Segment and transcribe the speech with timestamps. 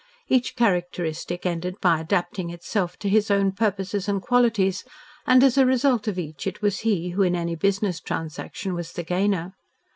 [0.27, 4.83] Each characteristic ended by adapting itself to his own purposes and qualities,
[5.27, 8.93] and as a result of each it was he who in any business transaction was
[8.93, 9.53] the gainer.